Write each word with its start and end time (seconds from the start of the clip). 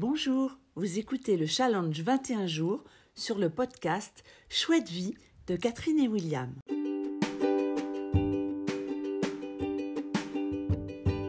Bonjour, 0.00 0.56
vous 0.76 1.00
écoutez 1.00 1.36
le 1.36 1.46
challenge 1.46 2.02
21 2.02 2.46
jours 2.46 2.84
sur 3.16 3.36
le 3.36 3.50
podcast 3.50 4.22
Chouette 4.48 4.88
vie 4.88 5.16
de 5.48 5.56
Catherine 5.56 5.98
et 5.98 6.06
William. 6.06 6.54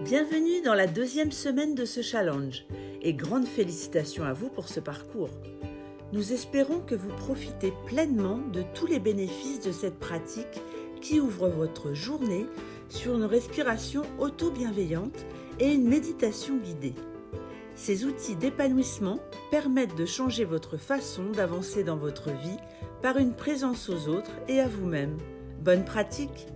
Bienvenue 0.04 0.62
dans 0.64 0.76
la 0.76 0.86
deuxième 0.86 1.32
semaine 1.32 1.74
de 1.74 1.84
ce 1.84 2.04
challenge 2.04 2.68
et 3.02 3.16
grandes 3.16 3.48
félicitations 3.48 4.24
à 4.24 4.34
vous 4.34 4.50
pour 4.50 4.68
ce 4.68 4.80
parcours. 4.80 5.32
Nous 6.14 6.32
espérons 6.32 6.82
que 6.82 6.94
vous 6.94 7.16
profitez 7.16 7.74
pleinement 7.88 8.38
de 8.38 8.64
tous 8.76 8.86
les 8.86 9.00
bénéfices 9.00 9.62
de 9.62 9.72
cette 9.72 9.98
pratique 9.98 10.62
qui 11.02 11.20
ouvre 11.20 11.50
votre 11.50 11.96
journée 11.96 12.46
sur 12.88 13.16
une 13.16 13.26
respiration 13.26 14.04
auto-bienveillante 14.20 15.26
et 15.60 15.74
une 15.74 15.90
méditation 15.90 16.58
guidée. 16.58 16.94
Ces 17.80 18.04
outils 18.04 18.36
d'épanouissement 18.36 19.20
permettent 19.52 19.96
de 19.96 20.06
changer 20.06 20.44
votre 20.44 20.76
façon 20.76 21.32
d'avancer 21.32 21.86
dans 21.86 21.96
votre 21.96 22.30
vie 22.30 22.58
par 23.02 23.16
une 23.16 23.34
présence 23.34 23.88
aux 23.88 24.10
autres 24.10 24.34
et 24.50 24.60
à 24.60 24.68
vous-même. 24.68 25.18
Bonne 25.62 25.86
pratique 25.86 26.48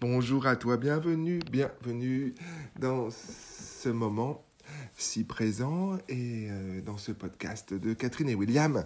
Bonjour 0.00 0.46
à 0.46 0.56
toi, 0.56 0.78
bienvenue, 0.78 1.40
bienvenue 1.50 2.34
dans 2.78 3.10
ce 3.10 3.90
moment 3.90 4.42
si 4.96 5.24
présent 5.24 5.96
et 6.08 6.48
euh, 6.50 6.80
dans 6.82 6.98
ce 6.98 7.12
podcast 7.12 7.72
de 7.72 7.94
Catherine 7.94 8.28
et 8.28 8.34
William, 8.34 8.84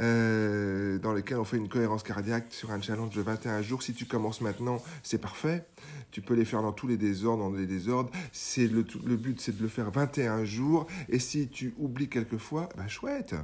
euh, 0.00 0.98
dans 0.98 1.12
lequel 1.12 1.38
on 1.38 1.44
fait 1.44 1.56
une 1.56 1.68
cohérence 1.68 2.02
cardiaque 2.02 2.46
sur 2.50 2.70
un 2.70 2.80
challenge 2.80 3.14
de 3.14 3.22
21 3.22 3.62
jours. 3.62 3.82
Si 3.82 3.94
tu 3.94 4.04
commences 4.04 4.40
maintenant, 4.40 4.82
c'est 5.02 5.18
parfait. 5.18 5.64
Tu 6.10 6.20
peux 6.20 6.34
les 6.34 6.44
faire 6.44 6.62
dans 6.62 6.72
tous 6.72 6.86
les 6.86 6.96
désordres, 6.96 7.50
dans 7.50 7.56
les 7.56 7.66
désordres. 7.66 8.10
C'est 8.32 8.66
le, 8.66 8.84
le 9.04 9.16
but, 9.16 9.40
c'est 9.40 9.56
de 9.56 9.62
le 9.62 9.68
faire 9.68 9.90
21 9.90 10.44
jours. 10.44 10.86
Et 11.08 11.18
si 11.18 11.48
tu 11.48 11.74
oublies 11.78 12.08
quelquefois, 12.08 12.68
bah 12.76 12.88
chouette, 12.88 13.34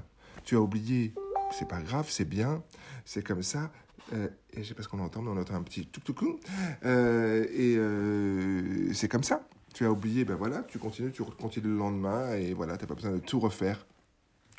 tu 0.45 0.57
as 0.57 0.61
oublié. 0.61 1.15
C'est 1.53 1.69
pas 1.69 1.81
grave, 1.83 2.07
c'est 2.09 2.29
bien, 2.29 2.62
c'est 3.05 3.25
comme 3.25 3.42
ça. 3.42 3.70
Euh, 4.12 4.29
et 4.53 4.62
je 4.62 4.69
sais 4.69 4.75
pas 4.75 4.83
ce 4.83 4.89
qu'on 4.89 4.98
entend, 4.98 5.23
mais 5.23 5.31
on 5.31 5.37
entend 5.37 5.55
un 5.55 5.62
petit 5.62 5.87
tout 5.87 6.01
tout 6.01 6.39
euh, 6.85 7.47
Et 7.53 7.77
euh, 7.77 8.92
c'est 8.92 9.09
comme 9.09 9.23
ça 9.23 9.47
tu 9.75 9.85
as 9.85 9.91
oublié, 9.91 10.25
ben 10.25 10.37
voilà, 10.37 10.62
tu 10.62 10.79
continues, 10.79 11.11
tu 11.11 11.23
continues 11.25 11.69
le 11.69 11.77
lendemain 11.77 12.33
et 12.35 12.55
voilà, 12.55 12.77
tu 12.77 12.85
n'as 12.85 12.89
pas 12.89 12.95
besoin 12.95 13.11
de 13.11 13.19
tout 13.19 13.41
refaire. 13.41 13.85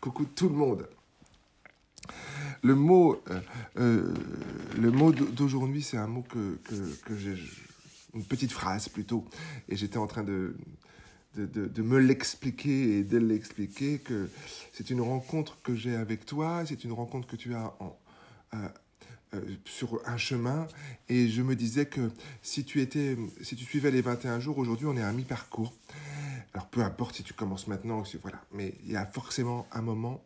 Coucou 0.02 0.26
tout 0.26 0.50
le 0.50 0.56
monde. 0.56 0.88
Le 2.62 2.76
mot, 2.76 3.22
euh, 3.30 3.40
euh, 3.78 4.14
le 4.78 4.92
mot 4.92 5.12
d'aujourd'hui, 5.12 5.82
c'est 5.82 5.98
un 5.98 6.08
mot 6.08 6.22
que, 6.22 6.58
que, 6.64 6.76
que 7.06 7.16
j'ai, 7.16 7.36
une 8.16 8.24
petite 8.24 8.52
phrase 8.52 8.90
plutôt, 8.90 9.26
et 9.70 9.76
j'étais 9.76 9.98
en 9.98 10.08
train 10.08 10.24
de, 10.24 10.56
de, 11.36 11.68
de, 11.68 11.82
me 11.82 12.00
l'expliquer 12.00 12.98
et 12.98 13.04
de 13.04 13.18
l'expliquer 13.18 14.00
que 14.00 14.30
c'est 14.74 14.90
une 14.90 15.02
rencontre 15.02 15.58
que 15.62 15.76
j'ai 15.76 15.96
avec 15.96 16.26
toi, 16.26 16.64
c'est 16.66 16.84
une 16.84 16.94
rencontre 16.94 17.28
que 17.28 17.36
tu 17.36 17.54
as 17.54 17.74
en, 17.80 17.98
euh, 18.54 18.68
euh, 19.34 19.42
sur 19.66 20.02
un 20.08 20.18
chemin 20.18 20.68
et 21.10 21.28
je 21.28 21.42
me 21.42 21.56
disais 21.56 21.88
que 21.88 22.12
si 22.42 22.64
tu 22.64 22.82
étais, 22.82 23.18
si 23.42 23.56
tu 23.56 23.66
suivais 23.66 23.92
les 23.92 24.02
21 24.02 24.40
jours, 24.40 24.58
aujourd'hui 24.58 24.86
on 24.86 24.96
est 24.96 25.04
à 25.04 25.12
mi-parcours. 25.12 25.74
Alors 26.54 26.68
peu 26.68 26.82
importe 26.82 27.16
si 27.16 27.24
tu 27.24 27.34
commences 27.34 27.68
maintenant, 27.68 28.04
voilà, 28.22 28.42
mais 28.54 28.76
il 28.86 28.92
y 28.92 28.96
a 28.96 29.06
forcément 29.06 29.68
un 29.72 29.82
moment 29.82 30.24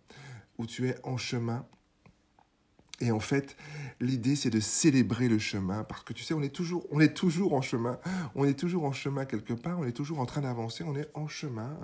où 0.58 0.68
tu 0.68 0.88
es 0.88 0.98
en 1.04 1.18
chemin. 1.18 1.66
Et 3.02 3.12
en 3.12 3.20
fait, 3.20 3.56
l'idée 4.00 4.36
c'est 4.36 4.50
de 4.50 4.60
célébrer 4.60 5.30
le 5.30 5.40
chemin 5.40 5.84
parce 5.84 6.04
que 6.04 6.14
tu 6.14 6.24
sais, 6.24 6.34
on 6.34 6.42
est 6.42 6.54
toujours, 6.54 6.86
on 6.92 7.00
est 7.00 7.14
toujours 7.14 7.54
en 7.54 7.62
chemin, 7.62 7.98
on 8.36 8.46
est 8.46 8.58
toujours 8.58 8.86
en 8.86 8.92
chemin 8.92 9.26
quelque 9.26 9.54
part, 9.54 9.80
on 9.80 9.86
est 9.86 9.94
toujours 9.94 10.20
en 10.20 10.26
train 10.26 10.42
d'avancer, 10.42 10.84
on 10.86 10.96
est 10.96 11.10
en 11.14 11.28
chemin. 11.28 11.78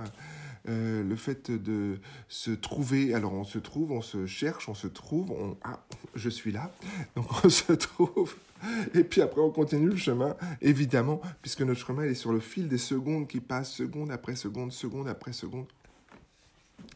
Euh, 0.67 1.03
le 1.03 1.15
fait 1.15 1.51
de 1.51 1.99
se 2.27 2.49
trouver, 2.49 3.13
alors 3.13 3.33
on 3.33 3.43
se 3.43 3.59
trouve, 3.59 3.91
on 3.91 4.01
se 4.01 4.25
cherche, 4.25 4.67
on 4.67 4.73
se 4.73 4.87
trouve, 4.87 5.29
on, 5.29 5.55
ah, 5.63 5.79
je 6.15 6.27
suis 6.27 6.51
là, 6.51 6.71
donc 7.15 7.27
on 7.45 7.49
se 7.49 7.71
trouve, 7.73 8.35
et 8.95 9.03
puis 9.03 9.21
après 9.21 9.41
on 9.41 9.51
continue 9.51 9.89
le 9.89 9.95
chemin, 9.95 10.35
évidemment, 10.63 11.21
puisque 11.43 11.61
notre 11.61 11.85
chemin 11.85 12.03
est 12.05 12.15
sur 12.15 12.31
le 12.31 12.39
fil 12.39 12.67
des 12.67 12.79
secondes 12.79 13.27
qui 13.27 13.41
passent, 13.41 13.73
seconde 13.73 14.09
après 14.09 14.35
seconde, 14.35 14.71
seconde 14.71 15.07
après 15.07 15.33
seconde. 15.33 15.67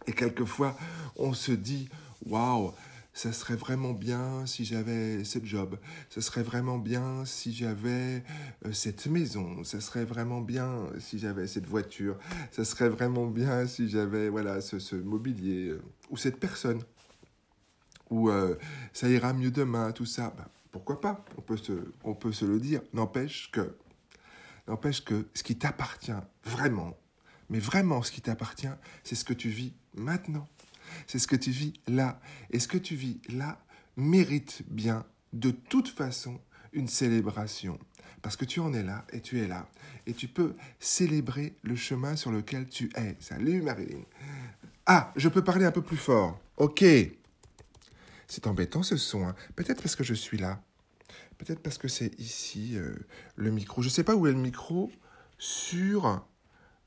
Et 0.08 0.14
quelquefois, 0.14 0.76
on 1.16 1.34
se 1.34 1.52
dit, 1.52 1.90
waouh, 2.26 2.74
ça 3.14 3.34
serait 3.34 3.56
vraiment 3.56 3.94
bien 3.94 4.46
si 4.46 4.66
j'avais 4.66 5.24
ce 5.24 5.40
job, 5.44 5.78
ça 6.10 6.22
serait 6.22 6.44
vraiment 6.44 6.78
bien 6.78 7.26
si 7.26 7.54
j'avais 7.54 8.24
euh, 8.66 8.72
cette 8.72 9.08
maison, 9.08 9.64
ça 9.64 9.82
serait 9.82 10.06
vraiment 10.06 10.42
bien 10.42 10.88
si 11.00 11.20
j'avais 11.20 11.48
cette 11.48 11.66
voiture, 11.66 12.18
ça 12.52 12.64
serait 12.64 12.90
vraiment 12.90 13.28
bien 13.28 13.68
si 13.68 13.90
j'avais 13.90 14.30
voilà 14.30 14.62
ce, 14.62 14.96
mobilier 14.96 15.70
euh, 15.70 15.82
ou 16.10 16.18
cette 16.18 16.40
personne, 16.40 16.82
ou 18.10 18.30
euh, 18.30 18.56
ça 18.94 19.10
ira 19.10 19.34
mieux 19.34 19.52
demain, 19.52 19.92
tout 19.92 20.06
ça. 20.06 20.34
Ben, 20.38 20.46
pourquoi 20.72 21.02
pas? 21.02 21.26
On 21.38 21.42
peut, 21.42 21.58
se, 21.58 21.74
on 22.04 22.14
peut 22.14 22.32
se 22.32 22.46
le 22.46 22.60
dire. 22.60 22.82
N'empêche 22.94 23.50
que, 23.52 23.76
n'empêche 24.68 25.04
que 25.04 25.28
ce 25.34 25.44
qui 25.44 25.58
t'appartient 25.58 26.12
vraiment, 26.44 26.96
mais 27.50 27.60
vraiment 27.60 28.04
ce 28.04 28.12
qui 28.12 28.22
t'appartient, 28.22 28.68
c'est 29.04 29.16
ce 29.16 29.26
que 29.26 29.34
tu 29.34 29.50
vis 29.50 29.74
maintenant 29.96 30.48
c'est 31.08 31.20
ce 31.20 31.28
que 31.28 31.36
tu 31.36 31.52
vis 31.52 31.74
là. 31.88 32.20
Et 32.52 32.60
ce 32.60 32.68
que 32.68 32.78
tu 32.78 32.96
vis 32.96 33.20
là 33.30 33.60
mérite 33.98 34.64
bien, 34.68 35.06
de 35.34 35.52
toute 35.52 35.90
façon, 35.90 36.40
une 36.74 36.88
célébration. 36.88 37.80
Parce 38.22 38.36
que 38.36 38.46
tu 38.46 38.60
en 38.60 38.74
es 38.74 38.84
là 38.84 39.06
et 39.14 39.22
tu 39.22 39.40
es 39.40 39.48
là. 39.48 39.68
Et 40.06 40.14
tu 40.14 40.28
peux 40.28 40.54
célébrer 40.80 41.56
le 41.64 41.76
chemin 41.76 42.16
sur 42.16 42.32
lequel 42.32 42.68
tu 42.68 42.90
es. 42.96 43.16
Salut 43.20 43.62
Marilyn. 43.62 44.04
Ah, 44.86 45.14
je 45.16 45.30
peux 45.30 45.44
parler 45.44 45.66
un 45.66 45.72
peu 45.72 45.82
plus 45.82 45.98
fort. 45.98 46.40
Ok. 46.58 46.84
C'est 48.28 48.48
embêtant 48.48 48.84
ce 48.84 48.98
son. 48.98 49.28
Hein. 49.28 49.36
Peut-être 49.56 49.82
parce 49.82 49.96
que 49.96 50.04
je 50.04 50.14
suis 50.14 50.38
là. 50.38 50.62
Peut-être 51.38 51.62
parce 51.62 51.78
que 51.78 51.88
c'est 51.88 52.20
ici 52.20 52.74
euh, 52.76 52.94
le 53.36 53.52
micro. 53.52 53.82
Je 53.82 53.88
ne 53.88 53.92
sais 53.92 54.04
pas 54.04 54.16
où 54.16 54.28
est 54.28 54.32
le 54.32 54.38
micro 54.38 54.92
sur 55.38 56.22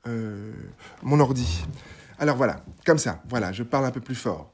euh, 0.05 0.53
mon 1.01 1.19
ordi. 1.19 1.63
Alors 2.23 2.37
voilà, 2.37 2.63
comme 2.85 2.99
ça, 2.99 3.21
voilà, 3.27 3.51
je 3.51 3.63
parle 3.63 3.83
un 3.83 3.91
peu 3.91 3.99
plus 3.99 4.15
fort. 4.15 4.53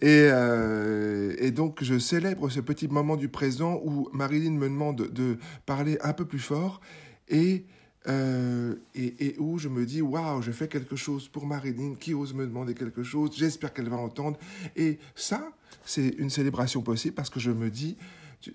Et, 0.00 0.26
euh, 0.32 1.32
et, 1.38 1.52
donc, 1.52 1.78
je 1.80 1.96
célèbre 1.96 2.48
ce 2.48 2.58
petit 2.58 2.88
moment 2.88 3.14
du 3.14 3.28
présent 3.28 3.80
où 3.84 4.08
Marilyn 4.12 4.50
me 4.50 4.68
demande 4.68 4.96
de 5.12 5.38
parler 5.64 5.96
un 6.02 6.12
peu 6.12 6.24
plus 6.24 6.40
fort 6.40 6.80
et, 7.28 7.66
euh, 8.08 8.74
et, 8.96 9.14
et, 9.26 9.36
où 9.38 9.60
je 9.60 9.68
me 9.68 9.86
dis, 9.86 10.02
waouh, 10.02 10.42
je 10.42 10.50
fais 10.50 10.66
quelque 10.66 10.96
chose 10.96 11.28
pour 11.28 11.46
Marilyn 11.46 11.94
qui 11.94 12.14
ose 12.14 12.34
me 12.34 12.48
demander 12.48 12.74
quelque 12.74 13.04
chose, 13.04 13.30
j'espère 13.36 13.72
qu'elle 13.72 13.88
va 13.88 13.96
entendre. 13.98 14.36
Et 14.74 14.98
ça, 15.14 15.52
c'est 15.84 16.08
une 16.18 16.30
célébration 16.30 16.82
possible 16.82 17.14
parce 17.14 17.30
que 17.30 17.38
je 17.38 17.52
me 17.52 17.70
dis, 17.70 17.96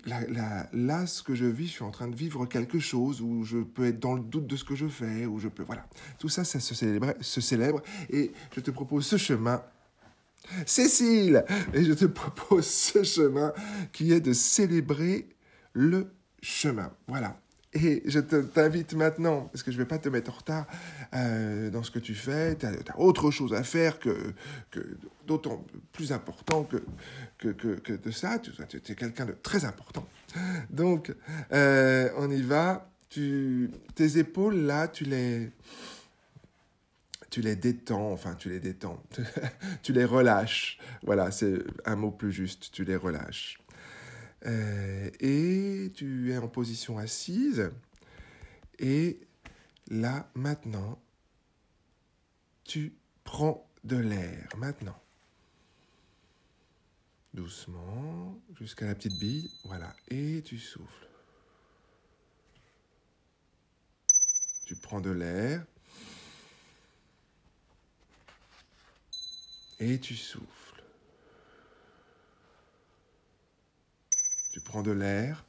là, 0.06 1.06
ce 1.06 1.22
que 1.22 1.34
je 1.34 1.44
vis, 1.44 1.66
je 1.66 1.72
suis 1.72 1.84
en 1.84 1.90
train 1.90 2.08
de 2.08 2.16
vivre 2.16 2.46
quelque 2.46 2.78
chose 2.78 3.20
où 3.20 3.44
je 3.44 3.58
peux 3.58 3.86
être 3.86 4.00
dans 4.00 4.14
le 4.14 4.20
doute 4.20 4.46
de 4.46 4.56
ce 4.56 4.64
que 4.64 4.74
je 4.74 4.86
fais, 4.86 5.26
où 5.26 5.38
je 5.38 5.48
peux, 5.48 5.62
voilà. 5.62 5.86
Tout 6.18 6.28
ça, 6.28 6.44
ça 6.44 6.60
se 6.60 6.74
célèbre, 6.74 7.14
se 7.20 7.40
célèbre 7.40 7.82
et 8.08 8.32
je 8.54 8.60
te 8.60 8.70
propose 8.70 9.06
ce 9.06 9.16
chemin. 9.16 9.62
Cécile 10.66 11.44
Et 11.74 11.84
je 11.84 11.92
te 11.92 12.06
propose 12.06 12.66
ce 12.66 13.02
chemin 13.02 13.52
qui 13.92 14.12
est 14.12 14.20
de 14.20 14.32
célébrer 14.32 15.28
le 15.72 16.12
chemin. 16.42 16.90
Voilà. 17.06 17.38
Et 17.72 18.02
je 18.04 18.18
t'invite 18.18 18.94
maintenant, 18.94 19.42
parce 19.52 19.62
que 19.62 19.70
je 19.70 19.76
ne 19.76 19.82
vais 19.82 19.88
pas 19.88 19.98
te 19.98 20.08
mettre 20.08 20.30
en 20.32 20.34
retard 20.34 20.66
euh, 21.14 21.70
dans 21.70 21.84
ce 21.84 21.92
que 21.92 22.00
tu 22.00 22.16
fais, 22.16 22.56
tu 22.56 22.66
as, 22.66 22.72
autre 22.98 23.30
chose 23.30 23.54
à 23.54 23.62
faire 23.62 24.00
que, 24.00 24.34
que 24.72 24.80
d'autant 25.26 25.64
plus 25.92 26.10
important 26.10 26.64
que, 26.64 26.82
que, 27.38 27.52
que, 27.52 27.92
de 27.92 28.10
ça, 28.10 28.40
tu, 28.40 28.50
tu 28.66 28.92
es 28.92 28.94
quelqu'un 28.96 29.24
de 29.24 29.36
très 29.40 29.64
important. 29.64 30.06
Donc, 30.68 31.14
euh, 31.52 32.10
on 32.16 32.30
y 32.30 32.42
va. 32.42 32.88
Tu, 33.08 33.70
tes 33.94 34.18
épaules, 34.18 34.56
là, 34.56 34.86
tu 34.86 35.04
les, 35.04 35.50
tu 37.30 37.40
les 37.40 37.56
détends, 37.56 38.12
enfin, 38.12 38.34
tu 38.34 38.48
les 38.48 38.60
détends, 38.60 39.02
tu 39.82 39.92
les 39.92 40.04
relâches. 40.04 40.78
Voilà, 41.04 41.30
c'est 41.30 41.58
un 41.84 41.96
mot 41.96 42.10
plus 42.10 42.32
juste, 42.32 42.70
tu 42.72 42.84
les 42.84 42.96
relâches. 42.96 43.58
Euh, 44.46 45.10
et 45.20 45.92
tu 45.94 46.32
es 46.32 46.38
en 46.38 46.48
position 46.48 46.98
assise. 46.98 47.70
Et 48.78 49.20
là, 49.88 50.30
maintenant, 50.34 51.00
tu 52.64 52.94
prends 53.24 53.68
de 53.84 53.96
l'air. 53.96 54.48
Maintenant. 54.56 54.98
Doucement, 57.34 58.40
jusqu'à 58.58 58.86
la 58.86 58.94
petite 58.94 59.18
bille. 59.18 59.50
Voilà. 59.64 59.94
Et 60.08 60.42
tu 60.42 60.58
souffles. 60.58 61.08
Tu 64.64 64.74
prends 64.76 65.00
de 65.00 65.10
l'air. 65.10 65.64
Et 69.78 69.98
tu 69.98 70.16
souffles. 70.16 70.59
Tu 74.60 74.64
prends 74.64 74.82
de 74.82 74.90
l'air. 74.90 75.46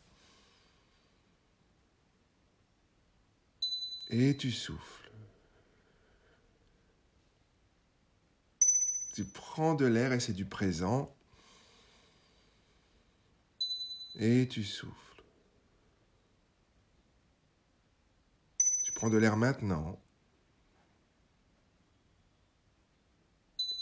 Et 4.10 4.38
tu 4.38 4.54
souffles. 4.54 5.12
Tu 9.13 9.25
prends 9.25 9.74
de 9.74 9.86
l'air 9.86 10.13
et 10.13 10.22
c'est 10.22 10.31
du 10.31 10.46
présent. 10.46 11.13
Et 14.16 14.48
tu 14.48 14.63
souffles. 14.63 15.24
Tu 18.86 18.94
prends 18.94 19.10
de 19.10 19.18
l'air 19.18 19.36
maintenant. 19.36 20.00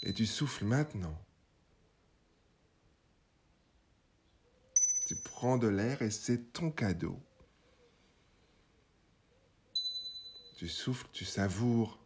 Et 0.01 0.11
tu 0.11 0.25
souffles 0.25 0.65
maintenant. 0.65 1.23
Tu 5.09 5.15
prends 5.15 5.57
de 5.57 5.67
l'air 5.67 6.03
et 6.03 6.11
c'est 6.11 6.53
ton 6.53 6.69
cadeau. 6.69 7.19
Tu 10.55 10.69
souffles, 10.69 11.07
tu 11.11 11.25
savoures. 11.25 11.97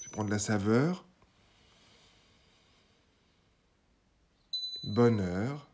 Tu 0.00 0.08
prends 0.08 0.24
de 0.24 0.30
la 0.30 0.38
saveur. 0.38 1.04
Bonheur. 4.84 5.68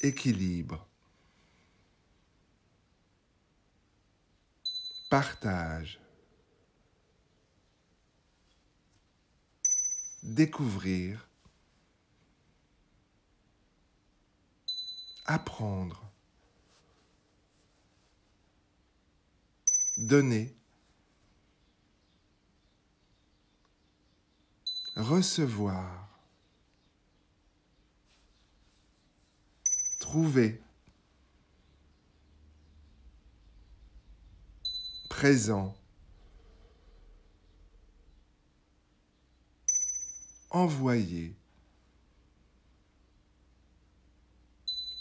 Équilibre. 0.00 0.86
Partage. 5.10 5.98
Découvrir. 10.22 11.28
apprendre, 15.28 16.10
donner, 19.98 20.56
recevoir, 24.96 26.08
trouver, 30.00 30.62
présent, 35.10 35.77
envoyer. 40.50 41.34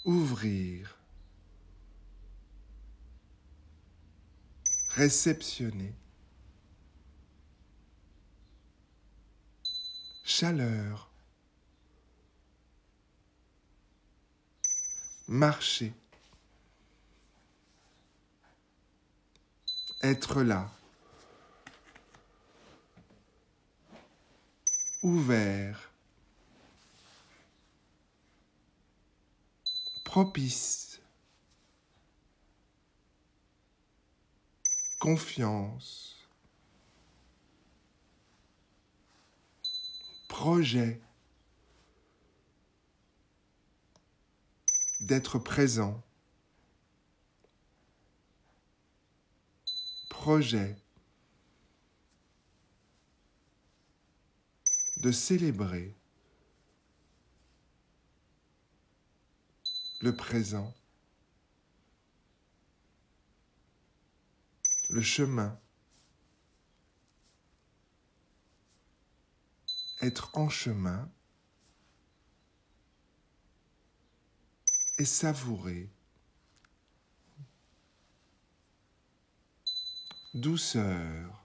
ouvrir, 0.08 0.98
réceptionner, 4.92 5.94
chaleur, 10.24 11.12
marcher, 15.28 15.94
être 20.02 20.42
là, 20.42 20.72
ouvert, 25.08 25.94
propice, 30.04 31.00
confiance, 35.00 36.28
projet, 40.28 41.00
d'être 45.00 45.40
présent, 45.40 46.04
projet, 50.10 50.76
de 54.98 55.12
célébrer. 55.12 55.96
le 60.00 60.16
présent, 60.16 60.74
le 64.90 65.02
chemin, 65.02 65.60
être 70.02 70.38
en 70.38 70.50
chemin 70.50 71.10
et 75.00 75.06
savourer 75.06 75.90
douceur, 80.34 81.37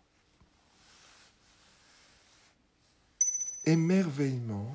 émerveillement 3.73 4.75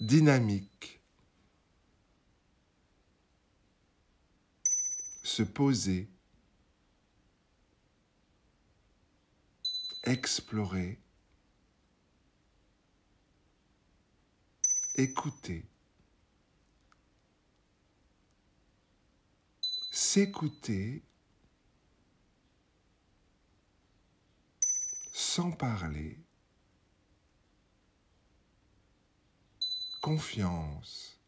dynamique, 0.00 1.00
se 5.22 5.44
poser, 5.44 6.08
explorer, 10.02 10.98
écouter, 14.96 15.64
s'écouter 19.92 21.02
sans 25.34 25.50
parler. 25.50 26.16
confiance, 30.00 31.18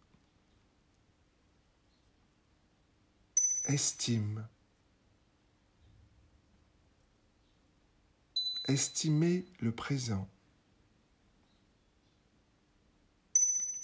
estime, 3.64 4.46
estimer 8.68 9.44
le 9.58 9.72
présent, 9.72 10.28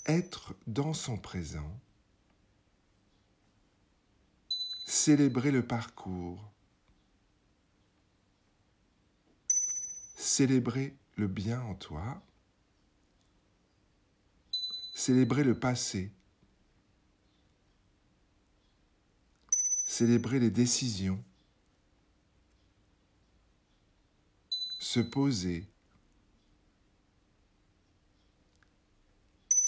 être 0.06 0.54
dans 0.68 0.94
son 0.94 1.18
présent, 1.18 1.80
célébrer 4.86 5.50
le 5.50 5.66
parcours, 5.66 6.51
célébrer 10.22 10.96
le 11.16 11.26
bien 11.26 11.60
en 11.62 11.74
toi, 11.74 12.22
célébrer 14.94 15.42
le 15.42 15.58
passé, 15.58 16.12
célébrer 19.84 20.38
les 20.38 20.50
décisions, 20.50 21.22
se 24.78 25.00
poser, 25.00 25.66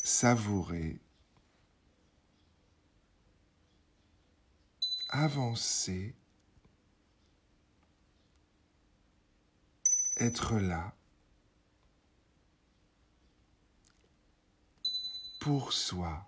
savourer, 0.04 1.00
avancer, 5.08 6.14
être 10.18 10.58
là. 10.58 10.94
pour 15.44 15.74
soi. 15.74 16.26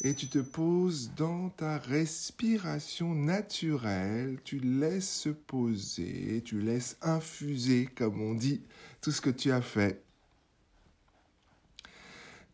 Et 0.00 0.12
tu 0.12 0.26
te 0.26 0.40
poses 0.40 1.12
dans 1.14 1.50
ta 1.50 1.78
respiration 1.78 3.14
naturelle, 3.14 4.40
tu 4.42 4.58
laisses 4.58 5.08
se 5.08 5.28
poser, 5.28 6.42
tu 6.44 6.60
laisses 6.60 6.96
infuser, 7.02 7.86
comme 7.86 8.20
on 8.20 8.34
dit, 8.34 8.62
tout 9.00 9.12
ce 9.12 9.20
que 9.20 9.30
tu 9.30 9.52
as 9.52 9.62
fait. 9.62 10.02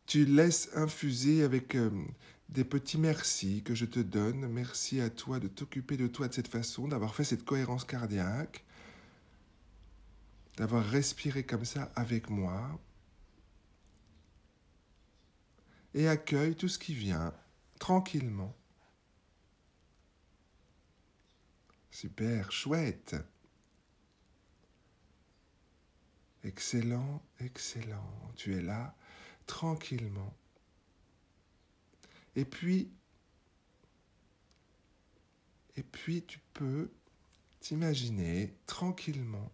Tu 0.04 0.26
laisses 0.26 0.68
infuser 0.74 1.42
avec 1.42 1.76
euh, 1.76 1.90
des 2.48 2.64
petits 2.64 2.98
merci 2.98 3.62
que 3.62 3.74
je 3.74 3.84
te 3.84 4.00
donne. 4.00 4.46
Merci 4.48 5.00
à 5.00 5.10
toi 5.10 5.40
de 5.40 5.48
t'occuper 5.48 5.96
de 5.96 6.06
toi 6.06 6.28
de 6.28 6.34
cette 6.34 6.48
façon, 6.48 6.88
d'avoir 6.88 7.14
fait 7.14 7.24
cette 7.24 7.44
cohérence 7.44 7.84
cardiaque 7.84 8.64
d'avoir 10.56 10.84
respiré 10.84 11.44
comme 11.44 11.64
ça 11.64 11.90
avec 11.96 12.30
moi 12.30 12.80
et 15.94 16.08
accueille 16.08 16.56
tout 16.56 16.68
ce 16.68 16.78
qui 16.78 16.94
vient, 16.94 17.32
tranquillement. 17.78 18.54
Super, 21.90 22.50
chouette. 22.50 23.14
Excellent, 26.42 27.22
excellent. 27.40 28.32
Tu 28.36 28.54
es 28.56 28.60
là, 28.60 28.96
tranquillement. 29.46 30.36
Et 32.36 32.44
puis, 32.44 32.90
tu 36.26 36.40
peux 36.52 36.90
t'imaginer 37.60 38.54
tranquillement 38.66 39.50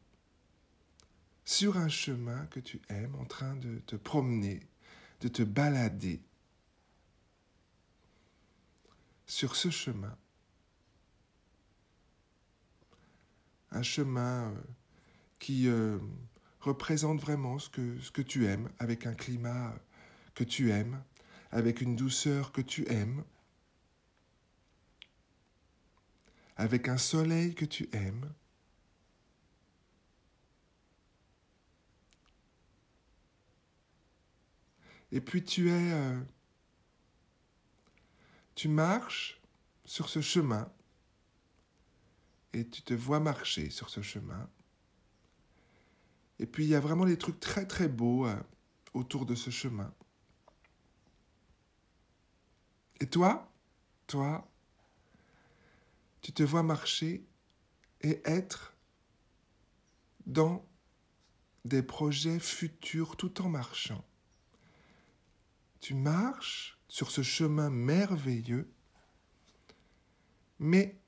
sur 1.45 1.77
un 1.77 1.89
chemin 1.89 2.47
que 2.47 2.61
tu 2.61 2.81
aimes 2.89 3.15
en 3.17 3.25
train 3.25 3.55
de 3.57 3.79
te 3.87 3.97
promener, 3.97 4.61
de 5.21 5.29
te 5.29 5.43
balader. 5.43 6.21
Sur 9.27 9.55
ce 9.55 9.71
chemin, 9.71 10.17
un 13.71 13.83
chemin 13.83 14.51
euh, 14.51 14.61
qui 15.39 15.69
euh, 15.69 15.99
représente 16.61 17.21
vraiment 17.21 17.61
ce 17.61 17.71
que 17.71 18.23
tu 18.23 18.47
aimes, 18.47 18.69
avec 18.81 19.07
un 19.07 19.15
climat 19.15 19.73
que 20.35 20.43
tu 20.43 20.73
aimes, 20.73 21.01
avec 21.51 21.81
une 21.81 21.97
douceur 21.97 22.53
que 22.53 22.61
tu 22.61 22.89
aimes, 22.89 23.25
avec 26.57 26.89
un 26.89 26.99
soleil 26.99 27.55
que 27.55 27.65
tu 27.65 27.89
aimes. 27.93 28.33
Et 35.13 35.21
puis 35.21 35.43
tu 35.43 35.71
es... 35.71 35.93
Euh, 35.93 36.21
tu 38.55 38.69
marches 38.69 39.41
sur 39.85 40.09
ce 40.09 40.21
chemin 40.21 40.71
et 42.53 42.69
tu 42.69 42.83
te 42.83 42.95
vois 42.95 43.21
marcher 43.21 43.71
sur 43.71 43.89
ce 43.89 44.03
chemin. 44.03 44.49
Et 46.39 46.47
puis 46.47 46.65
il 46.65 46.69
y 46.69 46.75
a 46.75 46.81
vraiment 46.81 47.07
des 47.07 47.17
trucs 47.17 47.41
très 47.41 47.67
très 47.67 47.89
beaux 47.89 48.27
euh, 48.27 48.37
autour 48.93 49.27
de 49.27 49.35
ce 49.35 49.51
chemin. 49.51 49.93
Et 53.01 53.07
toi, 53.07 53.51
toi, 54.07 54.47
tu 56.21 56.33
te 56.33 56.43
vois 56.43 56.63
marcher 56.63 57.25
et 58.03 58.21
être 58.25 58.75
dans 60.27 60.65
des 61.65 61.83
projets 61.83 62.39
futurs 62.39 63.17
tout 63.17 63.43
en 63.43 63.49
marchant. 63.49 64.05
Tu 65.81 65.95
marches 65.95 66.79
sur 66.89 67.11
ce 67.11 67.23
chemin 67.23 67.71
merveilleux, 67.71 68.71
mais 70.59 71.01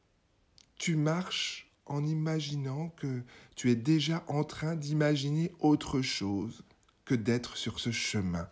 tu 0.77 0.97
marches 0.97 1.71
en 1.87 2.05
imaginant 2.07 2.89
que 2.91 3.23
tu 3.55 3.71
es 3.71 3.77
déjà 3.77 4.25
en 4.29 4.45
train 4.45 4.77
d'imaginer 4.77 5.53
autre 5.59 6.01
chose 6.01 6.65
que 7.05 7.15
d'être 7.15 7.57
sur 7.57 7.81
ce 7.81 7.91
chemin. 7.91 8.49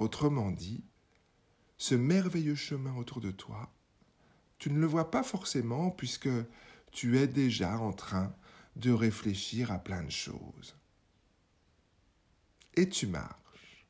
Autrement 0.00 0.50
dit, 0.50 0.82
ce 1.76 1.94
merveilleux 1.94 2.54
chemin 2.54 2.96
autour 2.96 3.20
de 3.20 3.30
toi, 3.30 3.70
tu 4.58 4.72
ne 4.72 4.80
le 4.80 4.86
vois 4.86 5.10
pas 5.10 5.22
forcément 5.22 5.90
puisque 5.90 6.30
tu 6.90 7.18
es 7.18 7.26
déjà 7.26 7.78
en 7.78 7.92
train 7.92 8.34
de 8.76 8.92
réfléchir 8.92 9.70
à 9.70 9.78
plein 9.78 10.02
de 10.02 10.10
choses. 10.10 10.74
Et 12.76 12.88
tu 12.88 13.06
marches. 13.08 13.86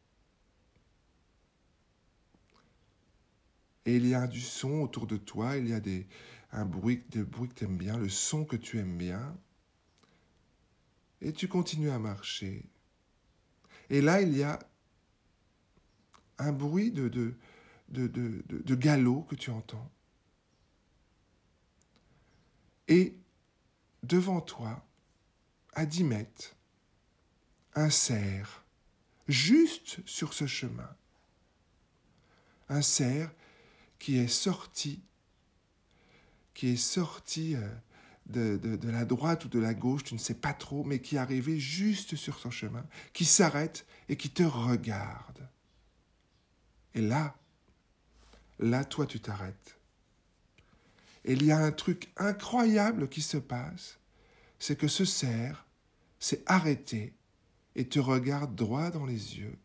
Et 3.86 3.94
il 3.94 4.08
y 4.08 4.14
a 4.16 4.26
du 4.26 4.40
son 4.40 4.80
autour 4.80 5.06
de 5.06 5.16
toi, 5.16 5.56
il 5.58 5.68
y 5.68 5.72
a 5.72 5.80
des, 5.80 6.08
un 6.50 6.64
bruit, 6.64 7.04
bruits 7.14 7.48
que 7.50 7.54
tu 7.54 7.64
aimes 7.66 7.78
bien, 7.78 7.96
le 7.96 8.08
son 8.08 8.44
que 8.44 8.56
tu 8.56 8.78
aimes 8.80 8.98
bien. 8.98 9.38
Et 11.20 11.32
tu 11.32 11.46
continues 11.46 11.90
à 11.90 12.00
marcher. 12.00 12.68
Et 13.90 14.00
là, 14.00 14.20
il 14.22 14.36
y 14.36 14.42
a 14.42 14.58
un 16.40 16.52
bruit 16.52 16.90
de, 16.90 17.34
galop 18.74 19.22
que 19.22 19.34
tu 19.34 19.50
entends. 19.50 19.90
Et 22.88 23.14
devant 24.02 24.40
toi, 24.40 24.84
à 25.74 25.86
10 25.86 26.04
mètres, 26.04 26.56
un 27.74 27.90
cerf, 27.90 28.64
juste 29.28 30.00
sur 30.06 30.34
ce 30.34 30.46
chemin. 30.46 30.88
Un 32.68 32.82
cerf 32.82 33.30
qui 33.98 34.18
est 34.18 34.28
sorti, 34.28 35.00
qui 36.54 36.68
est 36.68 36.76
sorti 36.76 37.54
euh, 37.54 37.68
de, 38.26 38.56
de, 38.56 38.90
la 38.90 39.04
droite 39.04 39.44
ou 39.44 39.48
de 39.48 39.58
la 39.58 39.74
gauche, 39.74 40.04
tu 40.04 40.14
ne 40.14 40.18
sais 40.18 40.34
pas 40.34 40.54
trop, 40.54 40.84
mais 40.84 41.00
qui 41.00 41.16
est 41.16 41.18
arrivé 41.18 41.60
juste 41.60 42.16
sur 42.16 42.38
son 42.38 42.50
chemin, 42.50 42.84
qui 43.12 43.24
s'arrête 43.24 43.86
et 44.08 44.16
qui 44.16 44.30
te 44.30 44.42
regarde. 44.42 45.48
Et 46.94 47.00
là, 47.00 47.36
là, 48.58 48.84
toi, 48.84 49.06
tu 49.06 49.20
t'arrêtes. 49.20 49.78
Et 51.24 51.32
il 51.34 51.44
y 51.44 51.52
a 51.52 51.58
un 51.58 51.72
truc 51.72 52.10
incroyable 52.16 53.08
qui 53.08 53.22
se 53.22 53.36
passe, 53.36 53.98
c'est 54.58 54.76
que 54.76 54.88
ce 54.88 55.04
cerf 55.04 55.66
s'est 56.18 56.42
arrêté 56.46 57.14
et 57.76 57.88
te 57.88 57.98
regarde 57.98 58.54
droit 58.54 58.90
dans 58.90 59.06
les 59.06 59.38
yeux. 59.38 59.58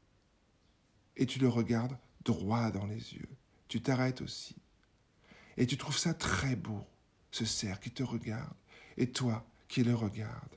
Et 1.18 1.26
tu 1.26 1.40
le 1.40 1.48
regardes 1.48 1.98
droit 2.24 2.72
dans 2.72 2.86
les 2.86 3.14
yeux. 3.14 3.30
Tu 3.68 3.82
t'arrêtes 3.82 4.22
aussi. 4.22 4.56
Et 5.58 5.66
tu 5.66 5.78
trouves 5.78 5.98
ça 5.98 6.14
très 6.14 6.56
beau, 6.56 6.86
ce 7.32 7.46
cerf 7.46 7.80
qui 7.80 7.92
te 7.92 8.04
regarde, 8.04 8.56
et 8.98 9.10
toi 9.10 9.46
qui 9.68 9.84
le 9.84 9.96
regardes. 9.96 10.56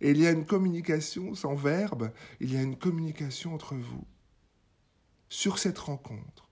Et 0.00 0.12
il 0.12 0.18
y 0.18 0.26
a 0.26 0.30
une 0.30 0.46
communication 0.46 1.34
sans 1.34 1.54
verbe, 1.54 2.10
il 2.40 2.52
y 2.52 2.56
a 2.56 2.62
une 2.62 2.78
communication 2.78 3.54
entre 3.54 3.74
vous 3.74 4.06
sur 5.30 5.58
cette 5.58 5.78
rencontre. 5.78 6.48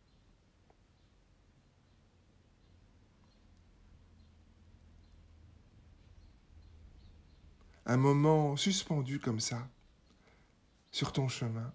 Un 7.84 7.96
moment 7.96 8.56
suspendu 8.56 9.18
comme 9.18 9.40
ça, 9.40 9.68
sur 10.92 11.12
ton 11.12 11.28
chemin. 11.28 11.72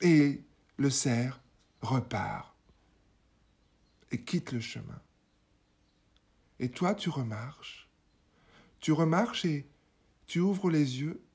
Et 0.00 0.44
le 0.76 0.90
cerf 0.90 1.40
repart 1.80 2.54
et 4.12 4.22
quitte 4.22 4.52
le 4.52 4.60
chemin. 4.60 5.00
Et 6.60 6.70
toi, 6.70 6.94
tu 6.94 7.10
remarches. 7.10 7.88
Tu 8.80 8.92
remarches 8.92 9.44
et 9.46 9.68
tu 10.26 10.38
ouvres 10.40 10.70
les 10.70 11.00
yeux 11.00 11.25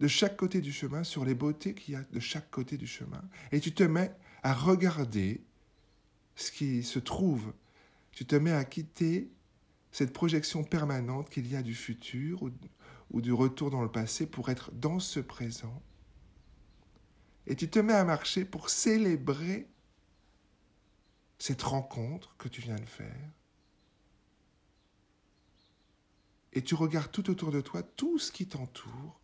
de 0.00 0.08
chaque 0.08 0.36
côté 0.36 0.60
du 0.60 0.72
chemin 0.72 1.04
sur 1.04 1.24
les 1.24 1.34
beautés 1.34 1.74
qu'il 1.74 1.94
y 1.94 1.96
a 1.96 2.02
de 2.02 2.20
chaque 2.20 2.50
côté 2.50 2.76
du 2.78 2.86
chemin. 2.86 3.22
Et 3.52 3.60
tu 3.60 3.72
te 3.72 3.82
mets 3.82 4.14
à 4.42 4.54
regarder 4.54 5.42
ce 6.36 6.50
qui 6.50 6.82
se 6.82 6.98
trouve. 6.98 7.52
Tu 8.12 8.24
te 8.24 8.34
mets 8.34 8.52
à 8.52 8.64
quitter 8.64 9.30
cette 9.92 10.12
projection 10.12 10.64
permanente 10.64 11.28
qu'il 11.28 11.46
y 11.46 11.54
a 11.54 11.62
du 11.62 11.74
futur 11.74 12.42
ou, 12.42 12.50
ou 13.10 13.20
du 13.20 13.32
retour 13.32 13.70
dans 13.70 13.82
le 13.82 13.90
passé 13.90 14.26
pour 14.26 14.48
être 14.48 14.72
dans 14.72 15.00
ce 15.00 15.20
présent. 15.20 15.82
Et 17.46 17.54
tu 17.54 17.68
te 17.68 17.78
mets 17.78 17.92
à 17.92 18.04
marcher 18.04 18.46
pour 18.46 18.70
célébrer 18.70 19.68
cette 21.38 21.62
rencontre 21.62 22.34
que 22.38 22.48
tu 22.48 22.62
viens 22.62 22.76
de 22.76 22.86
faire. 22.86 23.30
Et 26.52 26.62
tu 26.62 26.74
regardes 26.74 27.12
tout 27.12 27.30
autour 27.30 27.52
de 27.52 27.60
toi, 27.60 27.82
tout 27.82 28.18
ce 28.18 28.32
qui 28.32 28.46
t'entoure, 28.48 29.19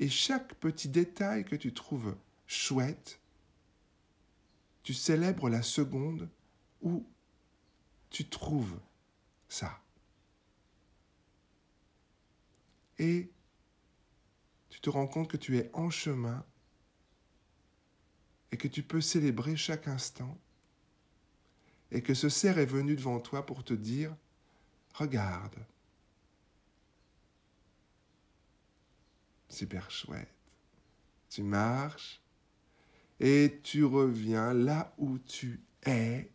et 0.00 0.08
chaque 0.08 0.54
petit 0.54 0.88
détail 0.88 1.44
que 1.44 1.54
tu 1.54 1.74
trouves 1.74 2.16
chouette, 2.46 3.20
tu 4.82 4.94
célèbres 4.94 5.50
la 5.50 5.62
seconde 5.62 6.28
où 6.80 7.06
tu 8.08 8.26
trouves 8.26 8.80
ça. 9.48 9.78
Et 12.98 13.30
tu 14.70 14.80
te 14.80 14.88
rends 14.88 15.06
compte 15.06 15.30
que 15.30 15.36
tu 15.36 15.58
es 15.58 15.70
en 15.74 15.90
chemin 15.90 16.44
et 18.52 18.56
que 18.56 18.68
tu 18.68 18.82
peux 18.82 19.02
célébrer 19.02 19.54
chaque 19.54 19.86
instant 19.86 20.38
et 21.90 22.02
que 22.02 22.14
ce 22.14 22.30
cerf 22.30 22.58
est 22.58 22.66
venu 22.66 22.96
devant 22.96 23.20
toi 23.20 23.44
pour 23.44 23.64
te 23.64 23.74
dire, 23.74 24.16
regarde, 24.94 25.56
super 29.50 29.90
chouette. 29.90 30.28
Tu 31.28 31.42
marches 31.42 32.20
et 33.20 33.60
tu 33.62 33.84
reviens 33.84 34.54
là 34.54 34.94
où 34.98 35.18
tu 35.18 35.60
es 35.86 36.30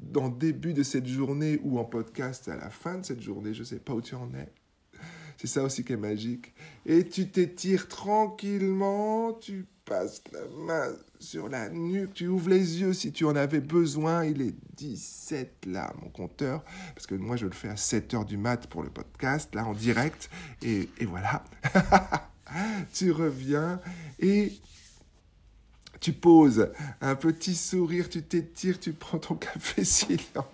dans 0.00 0.28
le 0.28 0.34
début 0.34 0.74
de 0.74 0.82
cette 0.82 1.06
journée 1.06 1.60
ou 1.62 1.78
en 1.78 1.84
podcast 1.84 2.48
à 2.48 2.56
la 2.56 2.70
fin 2.70 2.98
de 2.98 3.04
cette 3.04 3.22
journée, 3.22 3.54
je 3.54 3.60
ne 3.60 3.64
sais 3.64 3.78
pas 3.78 3.94
où 3.94 4.00
tu 4.00 4.14
en 4.14 4.34
es. 4.34 4.52
C'est 5.36 5.46
ça 5.46 5.62
aussi 5.62 5.84
qui 5.84 5.92
est 5.92 5.96
magique. 5.96 6.52
Et 6.86 7.08
tu 7.08 7.28
t'étires 7.28 7.88
tranquillement, 7.88 9.32
tu 9.34 9.66
passes 9.84 10.22
la 10.32 10.40
main 10.64 10.92
sur 11.18 11.48
la 11.48 11.68
nuque, 11.68 12.14
tu 12.14 12.26
ouvres 12.26 12.50
les 12.50 12.80
yeux 12.80 12.92
si 12.92 13.12
tu 13.12 13.24
en 13.24 13.36
avais 13.36 13.60
besoin. 13.60 14.24
Il 14.24 14.42
est 14.42 14.54
17 14.76 15.66
là, 15.66 15.92
mon 16.02 16.08
compteur, 16.08 16.64
parce 16.94 17.06
que 17.06 17.14
moi 17.14 17.36
je 17.36 17.46
le 17.46 17.52
fais 17.52 17.68
à 17.68 17.76
7 17.76 18.14
heures 18.14 18.24
du 18.24 18.36
mat 18.36 18.66
pour 18.66 18.82
le 18.82 18.90
podcast, 18.90 19.54
là 19.54 19.64
en 19.64 19.72
direct. 19.72 20.30
Et, 20.62 20.88
et 20.98 21.04
voilà. 21.04 21.44
tu 22.92 23.10
reviens 23.12 23.80
et 24.18 24.52
tu 26.00 26.12
poses 26.12 26.68
un 27.00 27.14
petit 27.14 27.54
sourire, 27.54 28.08
tu 28.08 28.22
t'étires, 28.22 28.80
tu 28.80 28.92
prends 28.92 29.18
ton 29.18 29.36
café 29.36 29.84
s'il 29.86 30.20
y 30.20 30.38
en 30.38 30.40
a. 30.40 30.48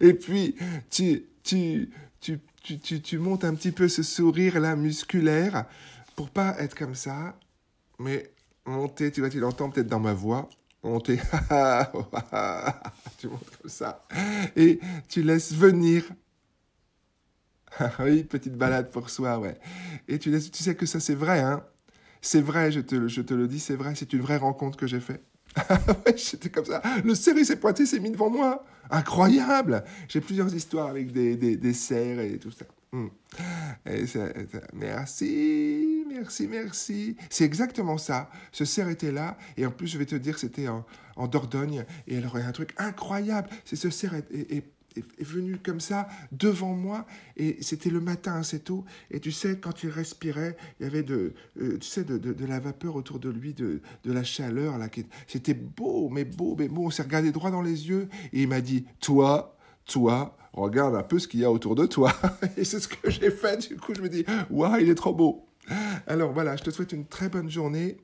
Et 0.00 0.14
puis, 0.14 0.56
tu, 0.90 1.24
tu, 1.42 1.90
tu, 2.20 2.38
tu, 2.78 3.18
montes 3.18 3.44
un 3.44 3.54
petit 3.54 3.72
peu 3.72 3.88
ce 3.88 4.02
sourire-là 4.02 4.76
musculaire 4.76 5.66
pour 6.16 6.30
pas 6.30 6.56
être 6.58 6.74
comme 6.74 6.94
ça, 6.94 7.38
mais 7.98 8.32
monter, 8.64 9.10
tu 9.10 9.20
vois, 9.20 9.30
tu 9.30 9.40
l'entends 9.40 9.70
peut-être 9.70 9.88
dans 9.88 10.00
ma 10.00 10.14
voix, 10.14 10.48
monter, 10.82 11.16
tu 13.18 13.28
montes 13.28 13.50
comme 13.60 13.70
ça, 13.70 14.04
et 14.56 14.80
tu 15.08 15.22
laisses 15.22 15.52
venir. 15.52 16.04
oui, 18.00 18.24
petite 18.24 18.56
balade 18.56 18.90
pour 18.90 19.08
soi, 19.10 19.38
ouais. 19.38 19.58
Et 20.08 20.18
tu, 20.18 20.30
laisses, 20.30 20.50
tu 20.50 20.62
sais 20.62 20.74
que 20.74 20.86
ça 20.86 21.00
c'est 21.00 21.14
vrai, 21.14 21.40
hein. 21.40 21.64
C'est 22.20 22.40
vrai, 22.40 22.70
je 22.70 22.80
te, 22.80 23.08
je 23.08 23.20
te 23.20 23.34
le 23.34 23.48
dis, 23.48 23.58
c'est 23.58 23.74
vrai, 23.74 23.94
c'est 23.96 24.12
une 24.12 24.20
vraie 24.20 24.36
rencontre 24.36 24.78
que 24.78 24.86
j'ai 24.86 25.00
faite. 25.00 25.24
ouais, 25.58 26.16
j'étais 26.16 26.50
comme 26.50 26.64
ça. 26.64 26.80
Le 27.04 27.14
cerf, 27.14 27.36
s'est 27.44 27.56
pointé, 27.56 27.84
s'est 27.84 27.98
mis 27.98 28.10
devant 28.10 28.30
moi. 28.30 28.64
Incroyable 28.90 29.84
J'ai 30.08 30.20
plusieurs 30.20 30.54
histoires 30.54 30.88
avec 30.88 31.12
des, 31.12 31.36
des, 31.36 31.56
des 31.56 31.72
cerfs 31.72 32.20
et 32.20 32.38
tout 32.38 32.50
ça. 32.50 32.64
Hmm. 32.92 33.08
Et 33.86 34.06
ça, 34.06 34.28
merci, 34.72 35.91
merci, 36.12 36.46
merci. 36.46 37.16
C'est 37.30 37.44
exactement 37.44 37.98
ça. 37.98 38.30
Ce 38.52 38.64
cerf 38.64 38.88
était 38.88 39.12
là, 39.12 39.36
et 39.56 39.66
en 39.66 39.70
plus, 39.70 39.86
je 39.86 39.98
vais 39.98 40.06
te 40.06 40.14
dire, 40.14 40.38
c'était 40.38 40.68
en, 40.68 40.84
en, 41.16 41.26
Dordogne, 41.26 41.84
et 42.06 42.18
alors 42.18 42.38
il 42.38 42.42
y 42.42 42.44
a 42.44 42.48
un 42.48 42.52
truc 42.52 42.74
incroyable. 42.78 43.48
C'est 43.64 43.76
ce 43.76 43.90
cerf 43.90 44.14
est 44.14 44.64
venu 45.20 45.58
comme 45.58 45.80
ça 45.80 46.08
devant 46.32 46.74
moi 46.74 47.06
et 47.36 47.58
c'était 47.60 47.90
le 47.90 48.00
matin 48.00 48.34
assez 48.34 48.60
tôt 48.60 48.84
et 49.10 49.20
tu 49.20 49.32
sais 49.32 49.58
quand 49.58 49.82
il 49.82 49.90
respirait 49.90 50.56
il 50.78 50.84
y 50.84 50.86
avait 50.86 51.02
de 51.02 51.34
euh, 51.60 51.78
tu 51.78 51.88
sais 51.88 52.04
de, 52.04 52.18
de, 52.18 52.32
de, 52.32 52.46
la 52.46 52.60
vapeur 52.60 52.96
autour 52.96 53.18
de 53.18 53.30
lui 53.30 53.54
de, 53.54 53.80
de 54.04 54.12
la 54.12 54.24
chaleur 54.24 54.78
là 54.78 54.88
c'était 55.26 55.54
beau 55.54 56.08
mais 56.10 56.24
beau 56.24 56.56
mais 56.58 56.68
beau 56.68 56.86
on 56.86 56.90
s'est 56.90 57.02
regardé 57.02 57.32
droit 57.32 57.50
dans 57.50 57.62
les 57.62 57.88
yeux 57.88 58.08
et 58.32 58.42
il 58.42 58.48
m'a 58.48 58.60
dit 58.60 58.84
toi 59.00 59.56
toi 59.86 60.36
regarde 60.52 60.94
un 60.94 61.02
peu 61.02 61.18
ce 61.18 61.26
qu'il 61.26 61.40
y 61.40 61.44
a 61.44 61.50
autour 61.50 61.74
de 61.74 61.86
toi 61.86 62.12
et 62.56 62.64
c'est 62.64 62.80
ce 62.80 62.88
que 62.88 63.10
j'ai 63.10 63.30
fait 63.30 63.68
du 63.68 63.76
coup 63.76 63.94
je 63.94 64.02
me 64.02 64.08
dis 64.08 64.24
waouh 64.50 64.76
il 64.80 64.90
est 64.90 64.94
trop 64.94 65.14
beau 65.14 65.46
alors 66.06 66.32
voilà 66.32 66.56
je 66.56 66.62
te 66.62 66.70
souhaite 66.70 66.92
une 66.92 67.06
très 67.06 67.28
bonne 67.28 67.50
journée 67.50 67.98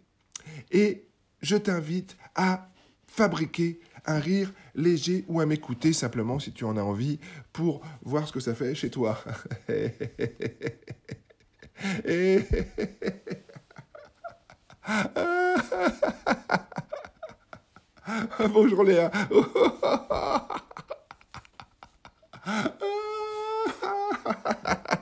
et 0.70 1.06
je 1.42 1.56
t'invite 1.56 2.16
à 2.34 2.70
fabriquer 3.06 3.80
un 4.06 4.18
rire 4.18 4.52
léger 4.74 5.24
ou 5.28 5.40
à 5.40 5.46
m'écouter 5.46 5.92
simplement 5.92 6.38
si 6.38 6.52
tu 6.52 6.64
en 6.64 6.76
as 6.76 6.82
envie 6.82 7.18
pour 7.52 7.80
voir 8.02 8.26
ce 8.26 8.32
que 8.32 8.40
ça 8.40 8.54
fait 8.54 8.74
chez 8.74 8.90
toi. 8.90 9.22
Bonjour 18.52 18.84
Léa. 18.84 19.10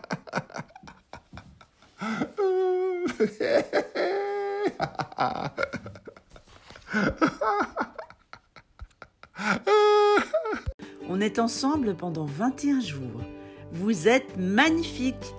On 11.09 11.21
est 11.21 11.39
ensemble 11.39 11.95
pendant 11.95 12.25
21 12.25 12.81
jours. 12.81 13.21
Vous 13.73 14.09
êtes 14.09 14.37
magnifiques. 14.37 15.33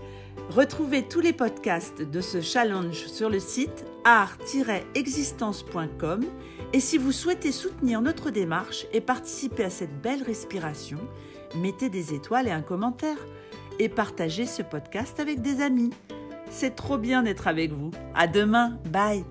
Retrouvez 0.49 1.03
tous 1.03 1.19
les 1.19 1.33
podcasts 1.33 2.01
de 2.01 2.21
ce 2.21 2.39
challenge 2.41 3.05
sur 3.07 3.29
le 3.29 3.39
site 3.39 3.83
art-existence.com 4.05 6.23
et 6.73 6.79
si 6.79 6.97
vous 6.97 7.11
souhaitez 7.11 7.51
soutenir 7.51 8.01
notre 8.01 8.29
démarche 8.29 8.85
et 8.93 9.01
participer 9.01 9.65
à 9.65 9.69
cette 9.69 10.01
belle 10.01 10.23
respiration, 10.23 10.99
mettez 11.55 11.89
des 11.89 12.13
étoiles 12.13 12.47
et 12.47 12.51
un 12.51 12.61
commentaire 12.61 13.17
et 13.79 13.89
partagez 13.89 14.45
ce 14.45 14.61
podcast 14.61 15.19
avec 15.19 15.41
des 15.41 15.59
amis. 15.61 15.91
C'est 16.49 16.75
trop 16.75 16.97
bien 16.97 17.23
d'être 17.23 17.47
avec 17.47 17.71
vous. 17.71 17.91
À 18.15 18.27
demain. 18.27 18.77
Bye. 18.91 19.23